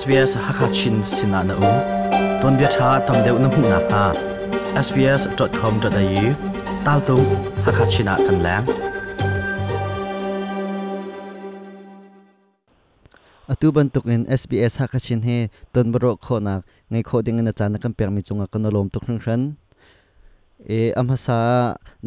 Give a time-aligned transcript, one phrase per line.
[0.00, 1.70] SBS ฮักชินสินานาอู
[2.42, 4.02] ตอนเบียชาตำเดวน้ำหูนาคา
[4.86, 6.24] sbs.com.au
[6.86, 7.24] ตาลตุง
[7.64, 8.62] ฮักชินากันแล้ง
[13.50, 15.28] อตุบันตุกเอ็น SBS ฮักชินเฮ
[15.74, 19.40] ตอนบรอกโคนักไงโคดิงนอาจารย์นักเปียงมีจงกันลมตุกนึงครั้น
[20.66, 21.40] เออำภาษา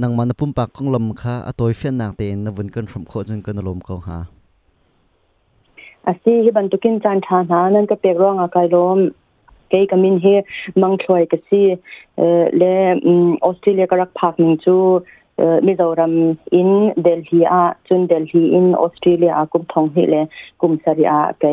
[0.02, 4.20] นางมันปุ่มปากของลมค่ะอตอยเฟียนนางเตนนวันกันรมโคจนกันลมกองหา
[6.12, 9.00] asi hi ban tukin chan tha na nan ka pek rong akai lom
[9.74, 10.34] ke kamin he
[10.84, 11.60] mang thloi ka si
[12.60, 12.72] le
[13.50, 14.76] australia ka rak phak ning chu
[15.70, 16.14] mizoram
[16.60, 16.70] in
[17.08, 17.58] delhi a
[17.92, 20.22] chun delhi in australia a kum thong hi le
[20.66, 21.52] kum sari a ke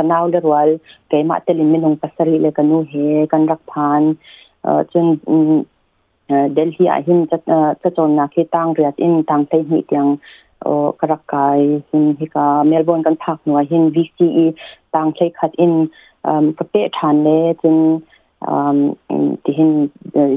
[0.00, 0.74] kanaw le rwal
[1.14, 4.10] ke ma telin minung pasari le kanu he kan rak phan
[4.92, 5.08] chun
[6.60, 7.40] delhi a hin cha
[7.84, 10.12] cha chon na ke tang riat in tang thei hi tiang
[10.64, 14.54] karakai hin hika melbourne kan thak nuwa hin vce
[14.92, 15.12] tang
[15.58, 15.90] in
[16.24, 18.02] um ka pe than le tin
[18.50, 19.90] the hin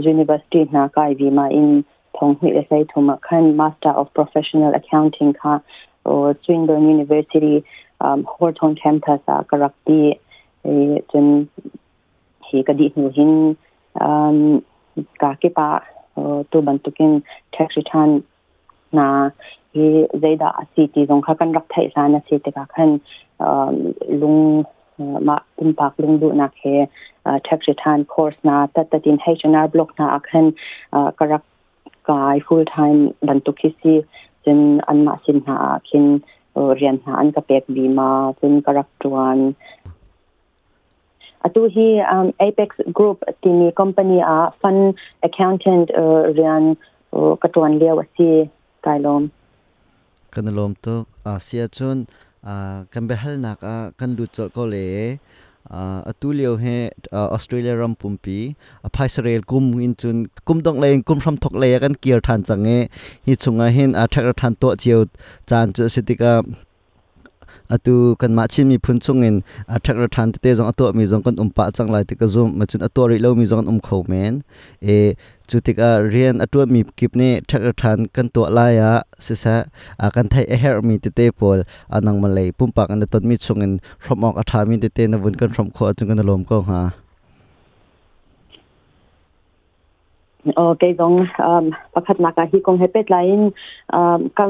[0.04, 1.84] university na kai vi ma in
[2.20, 5.59] thong hui le master of professional accounting ka
[6.06, 7.64] o swinburne university
[8.26, 10.18] horton campus a karakti
[10.66, 11.48] e tin
[12.46, 13.58] he ka di hin
[14.00, 14.64] um
[15.20, 15.50] ka ke
[16.52, 17.24] to ban to kin
[18.97, 19.09] นะ
[19.75, 19.89] ยี่
[20.22, 22.89] ใจดาสิติตรงข้ากันรักไทยสานสิติกาขัน
[24.22, 24.38] ลุง
[25.28, 26.64] มาตุนปากลุงดูนักเฮ
[27.44, 30.45] เทคริทานคอร์สนะแต่ตัดินให้ชนะบล็อกนะอักขัน
[31.19, 31.44] กระัก
[32.09, 33.94] กายฟูลไทม์บรรทุกที่สิ
[34.45, 35.58] จนอันมาสินหา
[35.89, 36.06] ขิน
[36.75, 39.38] เรียนหาอันกระเปกบีมาจนกระักจวน
[41.44, 41.88] อตุฮี
[42.38, 44.78] เอพ็กซ์กรุ๊ปที่มีคอมพานีอาฟัน
[45.19, 45.94] แอคเคานเทนต์
[46.34, 46.64] เรียน
[47.42, 48.30] กระตวนเลียวสิ
[48.86, 49.30] kailom
[50.38, 52.08] lom, to a ah, sia chon
[52.44, 54.86] a ah, kan be hal nak a ah, kan lu cho ko le
[56.12, 56.30] a tu
[56.64, 56.76] he
[57.36, 58.40] australia ram pumpi
[58.88, 62.19] a phai israel kum in chun kum dong le kum ram thok le kan kier
[62.28, 62.80] than change
[63.28, 65.00] hi chunga hin a thak than to chiu
[65.50, 66.31] chan chu sitika
[67.72, 69.36] อตุกันมาชิมีพุนชงเงิน
[69.72, 74.34] อัทักระทันเตจงอตัวมีจงกันอุมปาจังไลติกะ zoom มาจนอตัวริเลามีจงอุมเขาเมน
[74.84, 74.88] เอ
[75.50, 78.92] จุติกาเรียนอตัวมีกิบเนทักระทันกันตัวลายะ
[79.24, 79.56] เสียะ
[80.02, 81.60] อากันไทยเอเฮอร์มีเตเตปอล
[81.94, 83.72] อันนังมาเลยปุ่มปากันตัวมีชงเงิน
[84.04, 86.81] รวมออกอัทามีเตเตนวุ่นกันรวมข้อจึงกันลมก็หา
[90.56, 91.13] โอเคตรง
[91.94, 93.52] ประคัดนักฮีกงเฮเปตไลน์
[94.38, 94.46] กั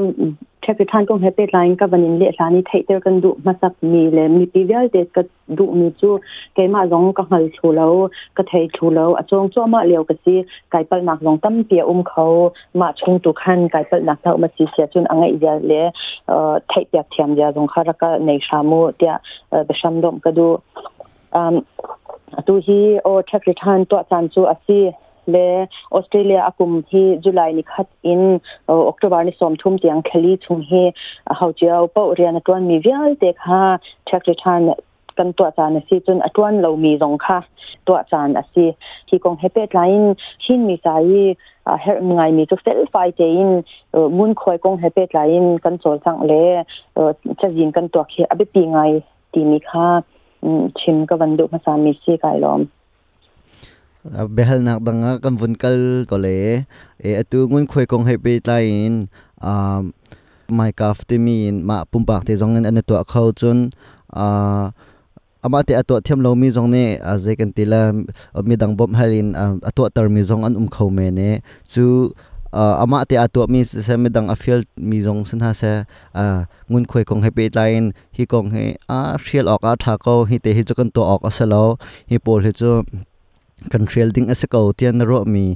[0.62, 5.22] เทปทานกงเฮเปตไลน์กับวันนี้เลี้นีเทเดอร์กันดูมาสักมีเลยมีปีเดียวเด็กก็
[5.58, 6.10] ดูมีจู
[6.54, 7.92] เกมาลองก็หายชูแล้ว
[8.36, 10.34] ก็เทชูแล้วช่จงช่วงมาเลี้ยวก็สิ
[10.70, 12.24] ไก่เปิดหนักรองตั้มเปียอุ้มเขา
[12.80, 15.82] มาชงตุขันไก่เปิดหนักเท่ามาสีเสียจนอังไงเดียเลย
[16.68, 19.12] เทปียาเทียมเยาตรงขาระกในชามูเดีย
[19.66, 20.48] เปชามดมก็ดู
[22.46, 24.80] ตัวที่โอ้เริทานตัวจานจูอาซี
[25.34, 25.36] ล
[25.94, 28.22] ออสเตรเลียอกุมทีจุลายนิคัดอิน
[28.68, 30.72] ออกตุบาร์นิสอมทุ่มเตียงเคลีทุ่มเฮ
[31.38, 33.62] เฮาเจ้าป้าอุเรียนตัวนีมีวิ่งเด็กฮะ
[34.06, 34.60] เช็คริทัน
[35.18, 37.38] กันตัวจานสิจนอตัวนี้เรามีรองค่ะ
[37.86, 38.64] ตัวจานสิ
[39.08, 40.88] ที่กองเฮเปตไลน์ชินมีใจ
[41.82, 43.46] เฮร์มไงมีทุกเซลไฟเจน
[44.16, 46.32] มุนคอยกองเฮเปตไลน์กันโซลสังเล
[47.40, 48.78] จะยินกันตัวเคอเบตีไง
[49.32, 49.88] ตีมีค่ะ
[50.80, 52.62] ชิมกัวันดุภาษามีซีไกลลอม
[54.06, 56.62] behal nak danga kan vun kal ko le
[56.98, 59.06] e atu ngun khoi kong happy tain
[59.42, 59.92] um
[60.50, 61.36] mai kaf te mi
[61.68, 63.58] ma pum pak te jong an to khau chun
[64.10, 64.64] a uh,
[65.46, 67.80] ama te ato thiam lo mi jong ne a je kan tila
[68.48, 71.30] mi dang bom halin um, ato tar mi jong an um khau me ne
[71.72, 71.84] chu
[72.60, 75.72] uh, ama te ato mi se mi dang a field mi jong san ha se
[76.22, 76.40] a uh,
[76.70, 77.84] ngun khoi kong happy line
[78.16, 78.64] hi kong he
[78.98, 81.62] a rial ok a tha ko hi te hi chu kan to ok asalo
[82.10, 82.70] hi pol hi chu
[83.70, 85.54] control ding ase ko tian ro mi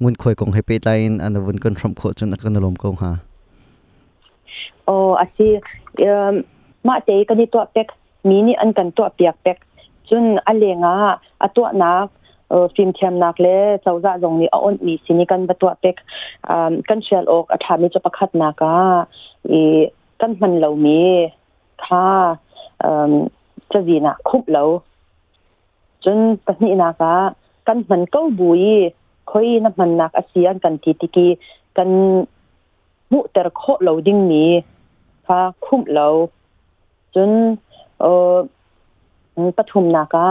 [0.00, 3.16] ngun khoi kong hepe line an vun kon from kho chun kan lom ko ha
[4.88, 5.48] o asi
[6.86, 7.88] ma te kan ni to pek
[8.24, 9.58] mi ni an kan to pek pek
[10.08, 11.90] chun alenga atwa na
[12.76, 15.96] phim thiam nak le chawza jong ni aon mi sini kan batwa pek
[16.88, 19.04] kan shel ok athami cha pakhat na ka
[19.60, 19.62] e
[20.20, 21.00] kan man lo mi
[21.84, 22.04] kha
[22.88, 23.14] um
[23.72, 24.66] chawina khup lo
[26.04, 27.12] จนปนินาคะ
[27.66, 28.62] กันมันก็บุย
[29.30, 31.28] คอยน้ำมันนักอาเซียนกันทีติกี
[31.76, 31.88] กัน
[33.12, 34.50] มุตร์โคเราดิ้งนี้
[35.26, 36.06] ค่ะคุ้มเรา
[37.14, 37.30] จน
[38.00, 38.36] เออ
[39.56, 40.26] ปฐุมนาคะ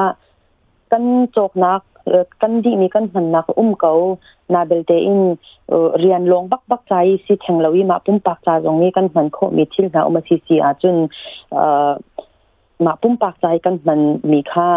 [0.92, 1.04] กัน
[1.36, 1.82] จกนัก
[2.42, 3.94] กันดีมีกันมันนักอุ้มเกา
[4.54, 5.20] นาเบลเตอิน
[6.00, 6.94] เรียนลงบักบักใจ
[7.26, 10.96] สิแทงเราวิมาปุ่มปากใจตรงนี้กันมันโคมีทิลนาอุมาซีซีอาจน
[11.54, 11.60] เอ
[11.90, 11.92] อ
[12.86, 14.00] มาปุ่มปากใจกันมัน
[14.32, 14.72] มีค่า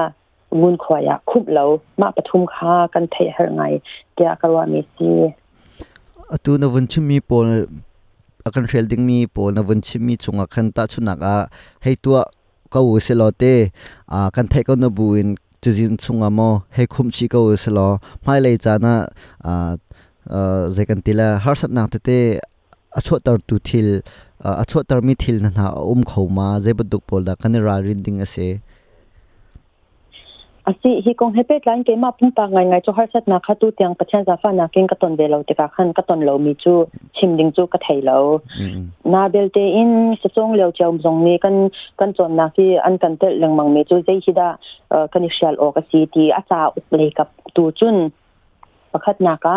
[0.60, 1.64] มุนขวายคุบเหลา
[2.00, 3.62] มาปทุมค่ากันเทหไง
[4.16, 5.10] แกกว่ามีซี
[6.32, 7.46] อตูนวันชิมีปน
[8.44, 11.36] อกันเรลดิงมีปนวันชิมีจงอคันตาชุนักอะ
[11.82, 12.18] ให้ตัว
[12.72, 13.42] ก็วเสลอเต
[14.12, 15.28] อ่ากันเทก็นบุอิน
[15.62, 17.86] จูจินชงอมอให้คุมชีก็วเสลอ
[18.22, 18.94] ไม่เลยจานะ
[19.46, 19.72] อ่า
[20.30, 22.10] เอ่อเจกันติละฮาร์สันนักเต
[22.94, 23.88] อชดตรตุทิล
[24.60, 28.36] อชดตรมิทิลนะนะอุ้มเข้ามาเจบดุกปอลดากันรารินดิงอเซ
[30.64, 33.38] asi hi kong hepet line ke ma pung pa ngai ngai chu har sat na
[33.46, 36.36] khatu tiang pathian za fa na king katon be lo te ka khan katon lo
[36.44, 36.74] mi chu
[37.20, 38.16] chim ding chu ka thei lo
[39.14, 39.90] na bel te in
[40.22, 41.56] sa chong leo chaum zong ni kan
[41.98, 44.48] kan chon na ki an kan tel leng mang me chu zai hi da
[45.12, 48.00] kan shal o ka si ti a cha u play kap tu chun
[48.96, 49.54] pakhat na ka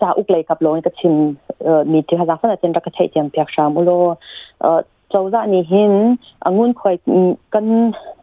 [0.00, 1.16] cha u play kap lo ka chim
[1.90, 3.98] mi ti ha za fa na chen ra ka thei cham pyak sha mu lo
[5.10, 5.92] โาจะนี่หิน
[6.44, 6.94] องุ่นคอย
[7.54, 7.66] กัน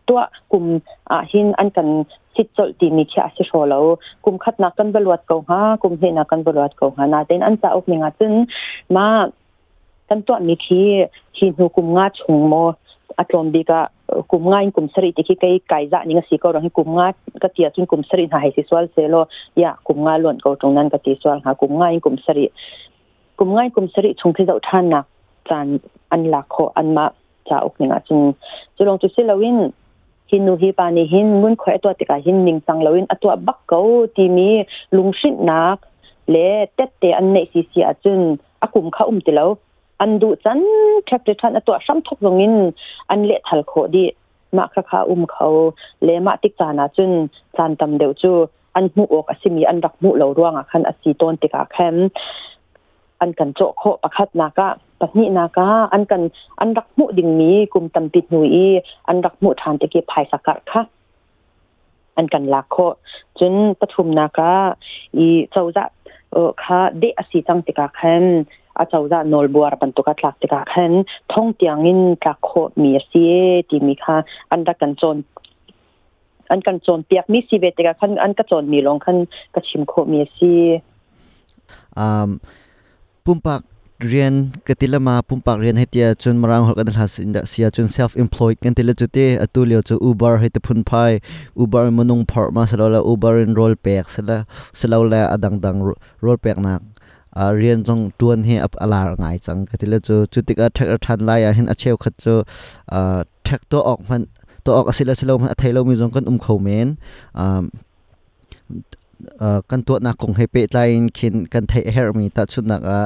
[0.07, 0.21] ตัว
[0.51, 0.65] กลุ่ม
[1.09, 1.89] อ่าหินอันกัน
[2.35, 3.83] สิจดตีมีแค่สิโแล้ว
[4.23, 8.33] กลุ่มขัดนักกันบรวดเก่าฮะกลุ่มเห็นนักกันบรวดเก่าฮะน่าจะอันจะออกมีงาจึง
[8.95, 9.07] มา
[10.09, 10.85] กันตัวมีที่
[11.37, 12.53] หินหูกลุ่มงาชงโม
[13.19, 13.79] อัตลมดีกะ
[14.31, 19.15] กลุ่มงานกลุ่มสริที่คิดไกลไกลจะนี่ก็สีก็ร้องให้กลุ่มงานก็เตียจนกลุ่มสริหายสิสวลเซโล
[19.61, 22.45] ยะกลุ่มงานหล่นเก่าตรงนั้นก็ตีสวลหากลุ่มงานกลุ่มสริ
[23.38, 25.05] กลุ่มงานกลุ่มสริชงที่เจ้าท่านนัก
[25.50, 25.68] จาน
[26.12, 27.06] อันหลักโคอันมา
[27.50, 28.19] จาอกหนึ่งอ่ะจึง
[28.75, 29.57] จุลงจุสิลวิน
[30.30, 33.80] หินนูฮิปานีหินมุนคอตัวติกาหินนิงสังลวินอตัวบักเกา
[34.18, 34.50] ที่มี
[34.97, 35.77] ลุงชิดนัก
[36.31, 38.21] เละเตเตอันในซีซีอาจุน
[38.63, 39.50] อากุมข้าอุ้มติแล้ว
[40.01, 40.59] อันดูจัน
[41.06, 42.56] แทบจะทันอตัวซ้ำทกลงอิน
[43.12, 44.06] อันเละทัลโคดี
[44.57, 45.48] มาคาคาอุ้มเขา
[46.03, 47.12] เละมาติจานาจุน
[47.57, 48.31] จานตำเดียวจู
[48.75, 51.95] อันหูออกอสิมีอันรักมุเหล่าร่วงอ่ะคันอสีต้นติกาแคม
[53.19, 56.21] อันกันโจโคประคัดนากะักนี้นะก็อันกัน
[56.59, 58.55] อันรักมุดิ่งนี้กลุ่มตำติดหนุย
[59.07, 60.81] อันรักมุทานตะเก็บภายสกัดค่ะ
[62.15, 62.77] อันกันลักโค
[63.39, 64.53] จนปฐุมนากา
[65.17, 65.85] อีเจ้าจะ
[66.31, 68.25] เออค่ะเดอสีจังติกาคัน
[68.79, 70.91] อาเจ้าจะนอลบัวรันตุกัดลักติกาคัน
[71.33, 72.49] ท่องเตียงอินกักโค
[72.83, 73.35] มีเสีย
[73.69, 74.15] ที่มีค่ะ
[74.51, 75.17] อันรักกันจน
[76.51, 79.17] อันกันจนเปียกมีสีเวติกาขันอันกันจนมีลงคัน
[79.53, 80.65] กระชิมโคมีเสีย
[81.97, 82.29] อ่า
[83.25, 83.61] ปุ่มปัก
[84.03, 88.18] rian katilama pumpak rian hetia chun marang hol kan has in da sia chun self
[88.19, 91.24] employed kan tila chute atu leo chu uber hete phun phai
[91.56, 94.44] uber munung phar ma sala uber in roll pack sala
[94.75, 95.80] sala la adang dang
[96.19, 96.83] roll pack nak
[97.56, 101.53] rian jong tuan he ap alar ngai chang katila chu chutika thak than lai a
[101.53, 102.44] hin acheu khat chu
[103.48, 104.27] thak to ok man
[104.68, 107.00] to ok asila sila man athailo mi jong kan um khau men
[109.69, 113.00] กันตัวนักคงให้เปิดไลน์คินกันไทยเฮร์มีตัดชุดนักอ่ะ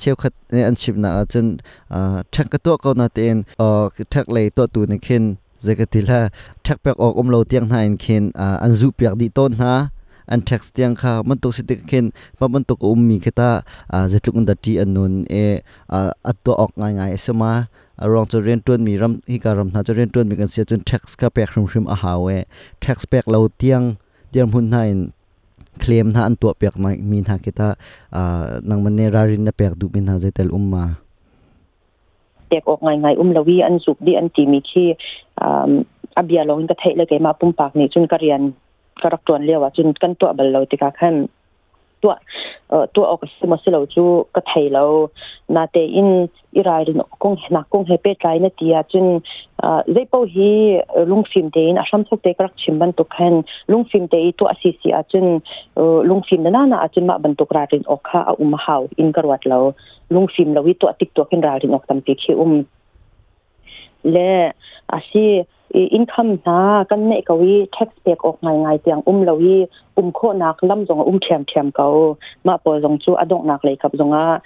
[0.00, 1.46] ชี่ยวขัดเนี่ยอันชิบนักจน
[1.92, 1.94] อ
[2.32, 5.22] ทักกันตัวก็นาเตียนอ่าทักเลยตัวตัวนี้คิน
[5.64, 6.20] จะก็ทีละ
[6.66, 9.74] ทักเปียกออกอมเราเตียงหน้คินอ่าอันจูเปียกดีต้นนะ
[10.30, 12.04] อันทักเตียงค่ะมันตุกสิทธิ์คิน
[12.52, 13.50] มันตุกอุ้มมีแค่ตา
[13.92, 15.34] อ่าจะทุกันดัดที่อันนู้นเอ
[15.92, 17.52] อ่ตัวออกง่ายง่ายสมา
[18.12, 22.30] ร้องจะเรียนตัวมีรำฮิการรำนะจะเรียนตัวมีกันเสียจนแท็กส์กับเปียกรุมรุมอาหาวเอ
[22.84, 23.82] ท็กสเปียกเราเตียง
[24.30, 24.84] เตียงหุ่นหน้า
[25.84, 27.68] คลมท่าอันตัวเปียกไหมมีทักกีตา
[28.16, 30.84] อ่า นางมันเนรารินเปียกดูมินาเจตลอุมมา
[32.48, 34.88] เปียกออกไงไงอุ้มลวีอันสุบดีอันจีมีขี้
[35.40, 35.46] อ่
[36.16, 38.40] อบียลงกระเทยเลยแกมาปุ่มปากนี่จนกระเรียน
[39.02, 41.14] กระตวนเรียกว่าจนกันตัวบัลลอยติดกาขึ้น
[42.02, 42.14] ตัว
[42.70, 44.04] เอ่อตัวออกสิมาสิเราจู
[44.34, 44.82] ก็ไทยเรา
[45.54, 46.10] นาเตอิน
[46.56, 49.06] อิรายรินกงนักกงเฮเปตไรนเตียจน
[49.60, 50.48] เอ่อเจปฮี
[51.10, 53.34] ลุงฟิลมเดนอาชัมทุกเตกรักชิมบันตุกัน
[53.70, 55.26] ลุงฟิลเมเดตัวอาซีซีอาจน
[55.74, 59.58] เอ่อลุงฟิลัมนานะอาจนมาบันตุกรารินออกค่ะอุมาฮาวอินกรวัดเรา
[60.14, 62.50] ลุงฟิลมเราวิตัวติดตัวขึ้นรารินออกตังปีคิอุม
[64.12, 64.30] และ
[64.94, 65.26] อาซี
[65.74, 69.66] income na kan ne ko wi tax back ok ngai ngai tiang um lo wi
[69.96, 73.64] um kho nak lam zong um thiam thiam ko ma po zong chu adong nak
[73.64, 74.40] le khap zonga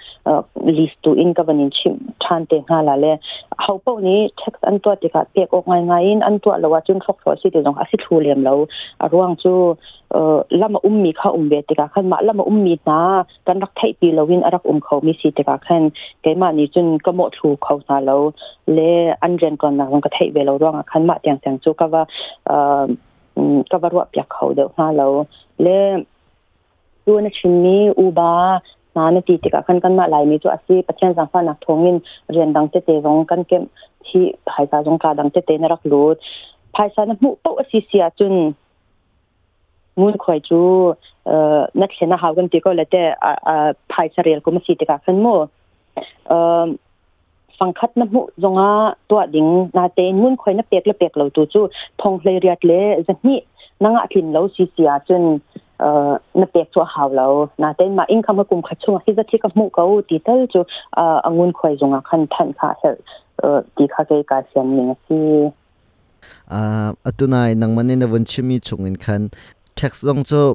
[0.65, 3.19] list to in governing chim than te nga la le
[3.59, 6.51] how po ni tax an to te ka back ok ngai ngai in an to
[6.63, 8.65] lo wa chun khok si te zong a si thu lem lo
[8.99, 9.75] a ruang chu
[10.61, 13.59] lama um mi kha um be te ka khan ma lama um mi na kan
[13.59, 15.89] rak thai pi lo win arak um kho mi si te ka khan
[16.23, 18.17] ke ma ni chun ka mo thu kho na lo
[18.77, 18.89] le
[19.21, 22.03] an ren kon na zong ka thai ve lo ruang khan ma เตียงเตียงจูก็ว่า
[22.47, 22.83] เอ่อ
[23.69, 25.11] ก็ว่ารวเปีกเขาเดี๋ยวมาแล้ว
[25.61, 25.67] เล
[27.05, 28.33] ดูนชิ้นนี้อุบา
[28.95, 31.95] นาเนตีติกะคันกันมาหลายมีจูอาซีปัจเจียนสังฟ้านักทวงเงิน
[32.33, 33.61] เรียนดังเจเตจงกันเก็บ
[34.05, 36.15] ที่หายตาจงการดังเจเตนรักลูด
[36.75, 38.33] ภายสานมุโตอซีเสียจุน
[39.99, 40.61] มุ่งคอยจู
[41.25, 43.03] เอ่อนักเชียนหากันติก็เลยแต่
[43.47, 43.49] อ
[43.93, 45.27] ภายสเรียลก็มาสีติกะคันโม
[46.27, 46.67] เอ่อ
[47.59, 48.69] ฟังคัดน้ำมุจงา
[49.09, 49.47] ตัวดิ่ง
[49.77, 51.63] นาเตนุ่นคอยนับเปียกและเปียกเหล่าตัวจู่
[52.01, 53.39] ทองเลยเรียดเละจะนี่
[53.83, 55.23] นังอะทินเราซีเสียจน
[55.79, 56.11] เอ่อ
[56.41, 57.25] นับเปียกตัวหาวเรา
[57.63, 60.63] นาเตนมาอิงคำกลุ่มขัดช่วงที่จะที่กับมุกเขาตีเตลจู่
[60.95, 62.95] เอ่อองุ่นคอยจงอาคันทันค่ะเฮล
[63.39, 65.19] เอ่อตีค่ะเกยกาเสียนเนี้ยสี
[66.51, 69.21] อ่าตัวนายนังมันเนี่ยวันชิมีชงเงินคัน
[69.75, 70.45] แท็กซ์ลงจู่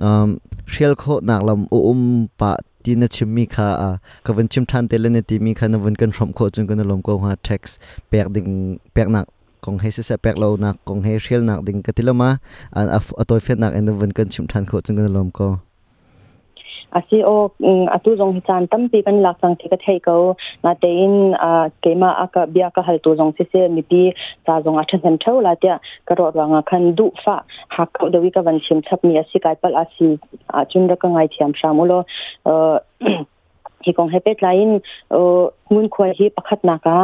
[0.00, 0.04] เร
[0.70, 2.00] เชลโคหนักลำอุ้ม
[2.40, 2.52] ปะ
[2.84, 3.90] ti na chim mi kha a
[4.24, 6.44] ka van chim than te le ne ti mi kha na van kan from kho
[6.54, 7.62] chung kan lom ko ha tax
[8.10, 8.50] pek ding
[8.96, 9.26] pek nak
[9.64, 12.28] kong he se se pek lo nak kong he shel nak ding ka tilama
[12.80, 15.48] a a toy fe nak en van kan chim than kho chung kan lom ko
[16.92, 17.48] asi o
[17.96, 21.32] atu jong hi chan tampi kan lak sang thika thei ko na te in
[21.82, 24.02] kema aka bia ka hal tu jong se se mi pi
[24.46, 25.78] cha jong a than thau la tia
[26.08, 27.36] ka ro ranga khan du fa
[27.74, 30.08] ha ka dewi ka van chim thap mi asi kai pal asi
[30.60, 31.98] a chun ra ka ngai thiam shamulo
[33.86, 34.78] hi kong hepet lain
[35.10, 36.96] ngun khoi hi pakhat na ka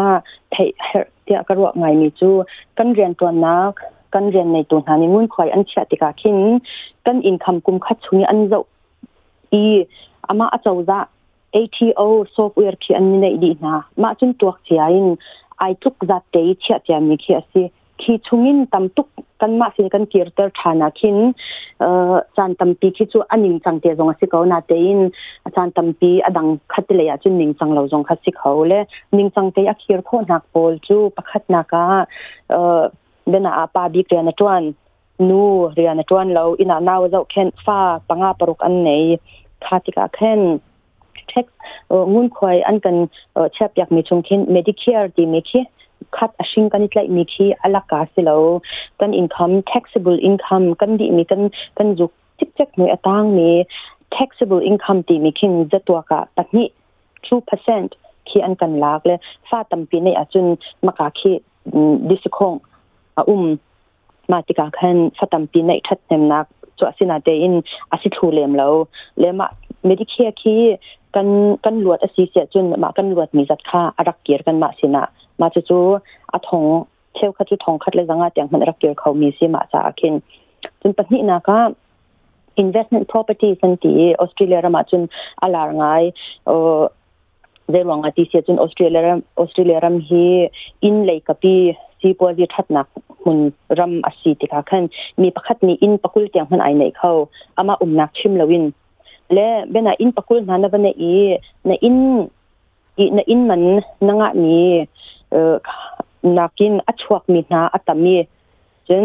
[0.55, 0.71] thei
[1.27, 2.31] tia ka ro ngai mi chu
[2.77, 3.57] kan rian ton na
[4.15, 6.41] kan rian nei tu na ni ngun khoi an chia tika khin
[7.05, 8.65] kan income kum khat chungi an zau
[9.53, 9.65] อี
[10.27, 11.01] อามาอาจจะ
[11.61, 12.05] ATO
[12.37, 15.09] software ที่อันนี้ในดีนะมาจนตัวเสียอิน
[15.59, 17.63] ไอทุกจัดเตยเชียเตีมีเขียสิ
[18.01, 19.09] คีชุงินตำตุก
[19.41, 21.19] กันมาสิกันเกียรตอร์ฐานัคิน
[21.81, 25.01] เอ่อจานตำปีคิด่าอันนิงจังเตียจงสิเขานาเตยิน
[25.45, 28.81] อาจารย์ตำปีอดังคัดเลยจุนนิงจังเราจงคัดสิเขาเลย
[29.17, 31.85] นิงจังเตยอคีรโคนักโปลจูประคัดนากา
[32.51, 32.83] เอ่อ
[33.29, 34.63] เดนอาปาบิเกยนตัวน
[35.29, 35.43] นู
[35.75, 38.91] เรียนตัวนเราอินานาวเร้าเข็นฟ้าปังอาปรกอันไหน
[39.65, 40.41] คาติกาเข็น
[41.29, 41.47] เช็ค
[41.89, 42.97] เงุนคอยอันกัน
[43.33, 45.61] เออเชฟอยากมีชงเข็นเมดิเคียร์ดีมคี
[46.17, 48.37] คัดอาชิงกันนี่แหละมีคีอัลกาสิเรา
[49.01, 51.43] กันอินคัม taxable income กันดีมีกัน
[51.79, 53.49] กันจุกจิกจักหน่วยต่างมี
[54.17, 56.45] taxable income ที่มีขึ้นจะตัวกะปั
[57.51, 57.91] percent
[58.29, 59.19] ที่อันกันลากเลย
[59.49, 60.47] ฟ้าตั้มปีในอาจุน
[60.87, 61.33] มากาคิ
[62.09, 62.55] ดิสคง
[63.29, 63.43] อุ้ม
[64.33, 66.47] มาติกาขันสตัมปีในทัดเนมนัก
[66.79, 67.53] จวสินาเดิน
[67.93, 68.73] อาศิทูเลมแล้ว
[69.19, 69.47] เลมา
[69.87, 70.57] เมดิเคียคี
[71.15, 71.27] กัน
[71.65, 75.05] กันลวดอสีเสียจนมากันลวดมีจัดค่าอารักเกียรกันมาสินะ
[75.41, 75.81] มาจะจู
[76.33, 76.65] อาทง
[77.15, 80.15] เที่ยวขัดจุทองขัดเลยสังอาเตียงมันรักเกียรเขามีสิมาจากึ้น
[80.83, 81.57] จนปัจจุบันก็
[82.63, 85.03] investment property สันติออสเตรเลียรามาจน
[85.43, 85.85] อาลาร์ไง
[86.47, 86.81] เออ
[87.71, 89.03] เดี๋ยวงอาทิียจนออสเตรเลีย
[89.39, 90.25] ออสเตรเลียรามฮี
[90.85, 91.61] อินเลยกับพี่
[92.01, 92.87] สีบัวดีทัดนัก
[93.27, 93.39] มัน
[93.79, 94.83] รำอสีติค่ะขัน
[95.23, 97.11] มีประคัมนี้อินปะกุลเตียงมันไอไหนเขา
[97.57, 98.65] อามาอุ่มนักชิมละวิน
[99.35, 101.15] และเบนอินปะกุลนั้นเบ็นอี
[101.69, 101.97] นอิน
[102.99, 103.63] อีนอินมัน
[104.09, 104.71] นังอันนี้
[105.31, 105.55] เอ่อ
[106.37, 108.17] นักินอัชวักมีนาอัตมี
[108.89, 109.05] จน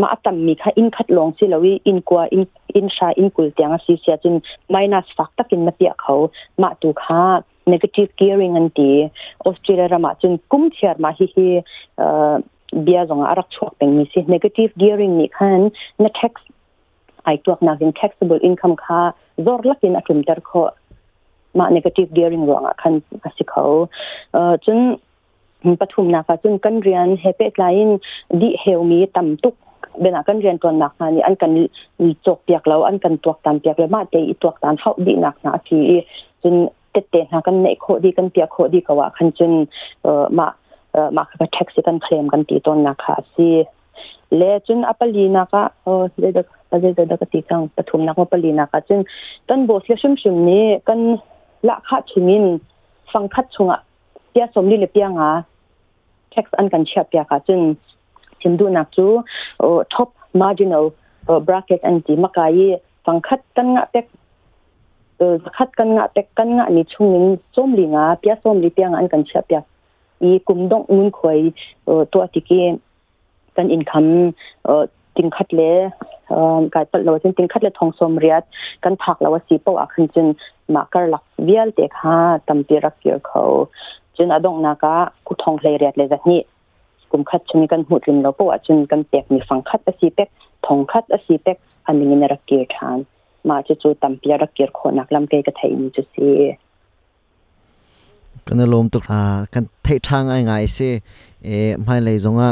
[0.00, 2.42] มาอัตมีค่ะอินคัดลงสิละวิอินกัวอิน
[2.76, 4.34] อินชาอินกุลเตียงอสีเสียจน
[4.70, 6.14] ไม่น่าสักตะกินมาเตียเขา
[6.62, 7.24] มาดูค่ะ
[7.66, 8.88] negative gearing an ti
[9.50, 11.46] australia rama chun kum thiar ma hi hi
[12.88, 15.66] bia zong arak chok peng mi si negative gearing ni khan
[16.04, 16.46] na tax
[17.32, 19.00] ai tuak na in taxable income kha
[19.50, 20.62] zor lakin atum tar kho
[21.62, 23.66] ma negative gearing ronga khan asikho
[24.68, 24.84] chun
[25.84, 27.94] pathum na ka chun kan rian hepe line
[28.42, 29.56] di heumi tamtuk
[30.02, 31.58] เบนากันเรียนตัวหนักนานี่อันกัน
[32.26, 35.80] จกเปียกแล้วอันกันตัวตามเปียกแล้วมาเตยตัวตามเข้าดีหนักหนาที
[36.42, 36.54] จน
[37.00, 39.54] te te na kan nei kho di kan pia kho di kawa khan chun
[40.40, 40.46] ma
[41.18, 43.48] ma ka taxi kan claim kan ti ton na kha si
[44.42, 45.62] le chun apali na ka
[46.24, 49.04] le da pa le da ka ti chang pathum na ko pali na ka chun
[49.48, 50.60] tan bo sle shum shum ni
[50.90, 51.04] kan
[51.70, 52.46] la kha chumin
[53.14, 53.76] fang khat chunga
[54.34, 55.30] pia som li le pia nga
[56.36, 57.64] tax an kan chia pia ka chun
[58.42, 59.08] chim du na chu
[59.96, 60.10] top
[60.42, 60.92] marginal
[61.48, 62.76] bracket anti makai
[63.08, 64.08] fang khat tan nga pek
[65.56, 69.60] คัดกันงะเป็กกันงะนี่ชุงนี้ส้มลิงาเปียส้มลิเปียงอันกันเชียเปีย
[70.22, 71.38] อีกุมดงนุนคอย
[72.12, 72.50] ตัวติเก
[73.56, 74.06] กันอินคัม
[75.16, 75.60] ติงคัดเล
[76.74, 78.42] กายปัดเราจนติงคัดเลทองสมเรียด
[78.84, 80.26] กันผักเราวสีเปาอักขึ้นจน
[80.74, 82.18] มากระลักเวียลเด็กฮะ
[82.48, 83.42] ตัมปีรักเกี่ยวเขา
[84.16, 84.94] จนอดงนากะ
[85.26, 86.40] กุทองเลยเรียดเลยแบบนี้
[87.10, 90.28] กลุ่มคัดชนิกันหูลิมเราเปาจนกันเปียกมีฟังคัดอสีเป็ก
[90.66, 91.56] ทองคัดอสีเป็ก
[91.86, 92.98] อันนี้นรักเกี่ยวทาน
[93.50, 96.28] มาจะจูตัมปียรักเกียรคนักลำเกยกระเทยมจุซี
[98.46, 99.22] กันลมตุกอา
[99.54, 100.88] กันเททางไงไงซี
[101.44, 102.50] เอ๋ไม่เลยจงอ่ะ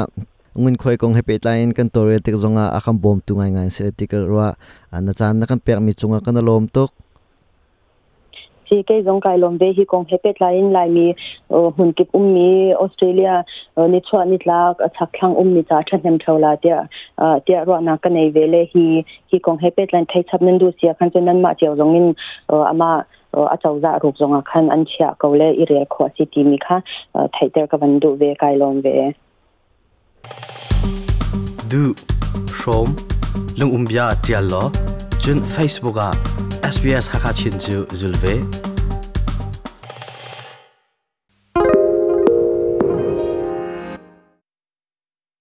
[0.62, 4.44] งินคอยกงให้ไปตายกันตัวเรติกจงอ่ะอาคำบอมตุงไงไงเสติกรัว
[4.92, 6.90] อันจานนักันเปียกมีจงอ่ะกันลมตุก
[8.66, 11.06] จีเกยงไกลมเวฮิกงเฮเปตไลน์ไลมี
[11.76, 13.32] หุ่นกิบอุ้มมีออสเตรเลีย
[13.92, 16.76] นิชวนิลากชักคลังอุ้มมีจาชันยัมเทวลาเดีย
[17.47, 20.59] tia ro na ka nei vele hi hi kong he pet lan thai chap nan
[20.59, 22.09] du sia khan chen nan ma cheu zong in
[22.73, 22.90] ama
[23.44, 26.42] a chau za ruk zonga khan an chia ko le i re kho si ti
[26.50, 26.80] mi kha
[27.38, 28.99] thai ter ka ban du ve kai lon ve
[31.75, 31.83] du
[32.61, 32.94] shom
[33.62, 34.66] lung umbia tia lo
[35.25, 36.12] jun facebook a
[36.75, 38.63] sbs hakachin ju zulve